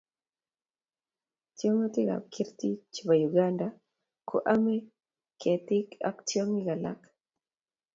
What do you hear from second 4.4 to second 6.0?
amei ketik